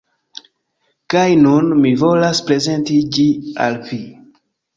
[1.13, 3.27] Kaj nun, mi volas prezenti ĝi
[3.69, 4.01] al vi.